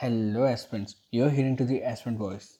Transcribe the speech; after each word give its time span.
Hello 0.00 0.44
aspirants, 0.46 0.96
you're 1.10 1.28
hearing 1.28 1.58
to 1.58 1.64
the 1.66 1.82
aspirant 1.82 2.16
voice. 2.16 2.56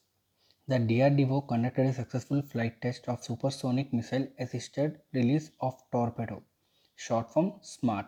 The 0.67 0.75
DRDO 0.75 1.47
conducted 1.47 1.87
a 1.87 1.93
successful 1.93 2.43
flight 2.43 2.79
test 2.83 3.07
of 3.07 3.23
supersonic 3.23 3.91
missile 3.91 4.27
assisted 4.37 4.99
release 5.11 5.49
of 5.59 5.73
torpedo, 5.91 6.43
short 6.95 7.33
form 7.33 7.53
SMART, 7.61 8.05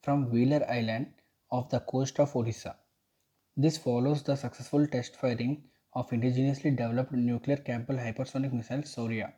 from 0.00 0.30
Wheeler 0.30 0.64
Island 0.70 1.08
off 1.50 1.70
the 1.70 1.80
coast 1.80 2.20
of 2.20 2.34
Odisha. 2.34 2.76
This 3.56 3.78
follows 3.78 4.22
the 4.22 4.36
successful 4.36 4.86
test 4.86 5.16
firing 5.16 5.64
of 5.94 6.08
indigenously 6.10 6.76
developed 6.76 7.10
nuclear 7.14 7.56
capable 7.56 7.96
hypersonic 7.96 8.52
missile 8.52 8.82
Shaurya. 8.82 9.32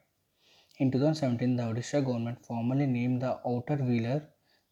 In 0.80 0.90
2017, 0.90 1.56
the 1.56 1.62
Odisha 1.62 2.04
government 2.04 2.44
formally 2.44 2.84
named 2.84 3.22
the 3.22 3.40
outer 3.46 3.76
Wheeler 3.76 4.28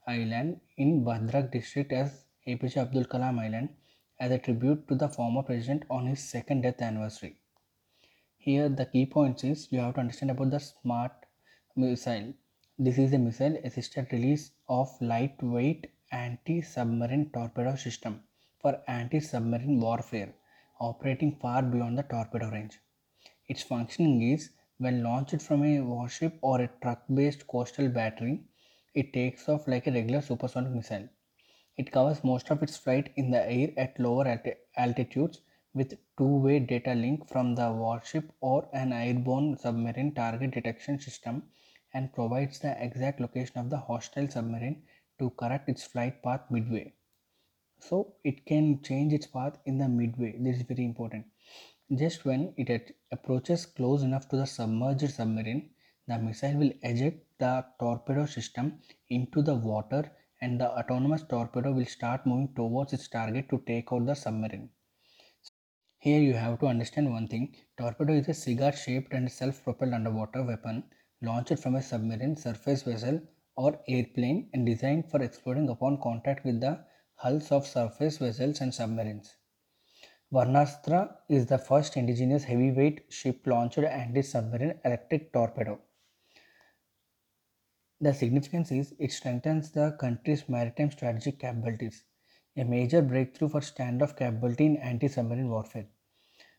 Island 0.06 0.60
in 0.76 1.06
Bhadrak 1.06 1.50
district 1.52 1.92
as 1.92 2.26
APJ 2.46 2.76
Abdul 2.76 3.04
Kalam 3.06 3.38
Island 3.38 3.70
as 4.18 4.30
a 4.30 4.38
tribute 4.38 4.86
to 4.88 4.94
the 4.94 5.08
former 5.08 5.42
president 5.42 5.84
on 5.90 6.06
his 6.06 6.22
second 6.22 6.62
death 6.62 6.80
anniversary. 6.80 7.36
Here 8.38 8.68
the 8.68 8.86
key 8.86 9.06
points 9.06 9.44
is 9.44 9.68
you 9.70 9.80
have 9.80 9.94
to 9.94 10.00
understand 10.00 10.30
about 10.30 10.50
the 10.50 10.60
smart 10.60 11.12
missile. 11.74 12.32
This 12.78 12.98
is 12.98 13.12
a 13.12 13.18
missile 13.18 13.56
assisted 13.64 14.08
release 14.12 14.52
of 14.68 14.90
lightweight 15.00 15.90
anti-submarine 16.12 17.30
torpedo 17.32 17.76
system 17.76 18.22
for 18.60 18.80
anti-submarine 18.86 19.80
warfare 19.80 20.32
operating 20.80 21.36
far 21.40 21.62
beyond 21.62 21.98
the 21.98 22.02
torpedo 22.02 22.50
range. 22.50 22.78
Its 23.48 23.62
functioning 23.62 24.22
is 24.22 24.50
when 24.78 25.02
launched 25.02 25.40
from 25.40 25.64
a 25.64 25.80
warship 25.80 26.38
or 26.42 26.60
a 26.60 26.70
truck-based 26.82 27.46
coastal 27.46 27.88
battery, 27.88 28.44
it 28.94 29.12
takes 29.12 29.48
off 29.48 29.66
like 29.66 29.86
a 29.86 29.92
regular 29.92 30.20
supersonic 30.20 30.72
missile. 30.72 31.08
It 31.76 31.92
covers 31.92 32.24
most 32.24 32.50
of 32.50 32.62
its 32.62 32.76
flight 32.76 33.12
in 33.16 33.30
the 33.30 33.50
air 33.50 33.70
at 33.76 34.00
lower 34.00 34.40
altitudes 34.76 35.40
with 35.74 35.98
two-way 36.16 36.60
data 36.60 36.94
link 36.94 37.28
from 37.28 37.54
the 37.54 37.70
warship 37.70 38.32
or 38.40 38.66
an 38.72 38.92
airborne 38.92 39.58
submarine 39.58 40.14
target 40.14 40.52
detection 40.52 40.98
system 40.98 41.42
and 41.92 42.12
provides 42.14 42.58
the 42.60 42.82
exact 42.82 43.20
location 43.20 43.58
of 43.58 43.68
the 43.68 43.76
hostile 43.76 44.28
submarine 44.28 44.82
to 45.18 45.30
correct 45.30 45.68
its 45.68 45.84
flight 45.84 46.22
path 46.22 46.40
midway. 46.50 46.94
So 47.78 48.14
it 48.24 48.46
can 48.46 48.82
change 48.82 49.12
its 49.12 49.26
path 49.26 49.58
in 49.66 49.76
the 49.76 49.88
midway. 49.88 50.36
This 50.38 50.56
is 50.56 50.62
very 50.62 50.84
important. 50.84 51.26
Just 51.94 52.24
when 52.24 52.54
it 52.56 52.96
approaches 53.12 53.66
close 53.66 54.02
enough 54.02 54.28
to 54.30 54.36
the 54.36 54.46
submerged 54.46 55.10
submarine, 55.10 55.70
the 56.08 56.18
missile 56.18 56.56
will 56.56 56.72
eject 56.82 57.22
the 57.38 57.66
torpedo 57.78 58.24
system 58.24 58.80
into 59.10 59.42
the 59.42 59.54
water 59.54 60.10
and 60.46 60.60
the 60.62 60.70
autonomous 60.80 61.24
torpedo 61.34 61.72
will 61.76 61.92
start 61.98 62.26
moving 62.30 62.50
towards 62.54 62.92
its 62.96 63.08
target 63.08 63.48
to 63.50 63.62
take 63.66 63.92
out 63.92 64.06
the 64.06 64.14
submarine. 64.24 64.68
Here 65.98 66.20
you 66.20 66.34
have 66.34 66.60
to 66.60 66.66
understand 66.66 67.10
one 67.10 67.26
thing. 67.26 67.46
Torpedo 67.78 68.12
is 68.12 68.28
a 68.28 68.34
cigar 68.34 68.72
shaped 68.72 69.12
and 69.12 69.32
self-propelled 69.38 69.94
underwater 69.98 70.42
weapon 70.50 70.84
launched 71.20 71.58
from 71.58 71.74
a 71.74 71.82
submarine, 71.82 72.36
surface 72.36 72.82
vessel 72.82 73.20
or 73.56 73.80
airplane 73.88 74.50
and 74.52 74.66
designed 74.66 75.10
for 75.10 75.20
exploding 75.22 75.68
upon 75.68 76.00
contact 76.00 76.44
with 76.44 76.60
the 76.60 76.78
hulls 77.16 77.50
of 77.50 77.66
surface 77.66 78.18
vessels 78.18 78.60
and 78.60 78.72
submarines. 78.72 79.34
Varunastra 80.32 81.00
is 81.28 81.46
the 81.46 81.58
first 81.58 81.96
indigenous 81.96 82.44
heavyweight 82.44 83.00
ship-launched 83.08 83.78
anti-submarine 83.78 84.78
electric 84.84 85.32
torpedo. 85.32 85.80
The 87.98 88.12
significance 88.12 88.70
is 88.72 88.94
it 88.98 89.10
strengthens 89.10 89.70
the 89.70 89.96
country's 89.98 90.46
maritime 90.50 90.90
strategic 90.90 91.38
capabilities, 91.38 92.04
a 92.54 92.62
major 92.62 93.00
breakthrough 93.00 93.48
for 93.48 93.60
standoff 93.60 94.18
capability 94.18 94.66
in 94.66 94.76
anti-submarine 94.76 95.48
warfare. 95.48 95.86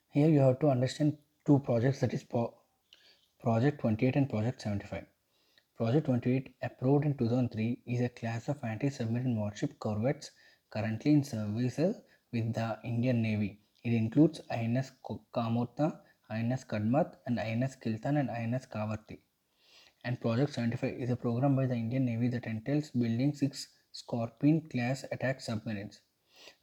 Here 0.10 0.30
you 0.30 0.40
have 0.40 0.58
to 0.62 0.70
understand 0.70 1.20
two 1.46 1.60
projects 1.60 2.00
that 2.00 2.16
is 2.16 2.24
Project 2.24 3.82
28 3.82 4.16
and 4.16 4.28
Project 4.28 4.64
75. 4.64 5.06
Project 5.78 6.08
28 6.08 6.56
approved 6.64 7.06
in 7.06 7.16
2003 7.16 7.82
is 7.86 8.02
a 8.02 8.10
class 8.10 8.50
of 8.50 8.64
anti-submarine 8.64 9.38
warship 9.38 9.78
corvettes 9.78 10.32
currently 10.72 11.14
in 11.14 11.24
service 11.24 11.78
with 12.34 12.52
the 12.56 12.80
Indian 12.84 13.22
Navy. 13.22 13.60
It 13.84 13.94
includes 13.94 14.42
INS 14.50 14.92
Kamorta, 15.36 16.00
INS 16.32 16.66
Kadmat 16.66 17.18
and 17.28 17.40
INS 17.40 17.76
Kiltan 17.76 18.18
and 18.18 18.32
INS 18.32 18.66
Kavaratti 18.66 19.20
and 20.04 20.20
Project 20.22 20.54
75 20.54 20.94
is 20.94 21.10
a 21.10 21.16
program 21.16 21.56
by 21.56 21.66
the 21.66 21.76
Indian 21.76 22.06
Navy 22.06 22.28
that 22.30 22.46
entails 22.46 22.92
building 22.92 23.34
six 23.34 23.68
Scorpion 23.92 24.62
class 24.70 25.06
attack 25.12 25.42
submarines. 25.42 26.02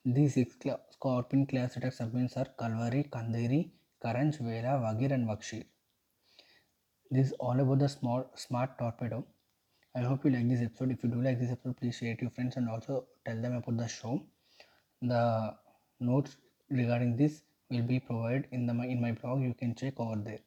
These 0.05 0.35
six 0.35 0.57
Scorpion 0.91 1.47
class 1.47 1.77
attack 1.77 1.93
submarines 1.93 2.37
are 2.37 2.47
Kalvari, 2.59 3.11
Khanderi, 3.11 3.71
Karanj, 4.05 4.39
Vela, 4.39 4.79
Vagir 4.85 5.13
and 5.13 5.27
Vagsheer. 5.29 5.65
This 7.11 7.29
is 7.29 7.33
all 7.41 7.59
about 7.61 7.79
the 7.81 7.89
small 7.89 8.31
smart 8.35 8.79
torpedo. 8.79 9.25
I 9.97 10.01
hope 10.01 10.25
you 10.25 10.31
like 10.31 10.49
this 10.49 10.63
episode. 10.63 10.91
If 10.91 11.05
you 11.05 11.11
do 11.11 11.23
like 11.23 11.39
this 11.39 11.51
episode, 11.51 11.77
please 11.77 11.97
share 11.97 12.13
it 12.13 12.19
to 12.19 12.23
your 12.23 12.31
friends 12.31 12.57
and 12.57 12.69
also 12.69 13.07
tell 13.25 13.41
them 13.41 13.55
about 13.55 13.77
the 13.77 13.87
show. 13.87 14.23
The 15.03 15.55
notes 16.01 16.37
regarding 16.71 17.17
this 17.17 17.43
will 17.71 17.83
be 17.83 18.01
provided 18.01 18.49
in 18.53 18.67
the 18.67 18.73
in 18.73 19.01
my 19.01 19.13
blog. 19.13 19.43
You 19.43 19.55
can 19.55 19.75
check 19.75 20.01
over 20.01 20.17
there. 20.17 20.41